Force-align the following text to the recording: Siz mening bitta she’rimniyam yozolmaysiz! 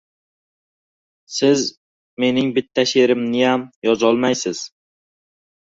Siz 1.35 1.65
mening 2.25 2.49
bitta 2.57 2.87
she’rimniyam 2.95 3.69
yozolmaysiz! 3.91 4.67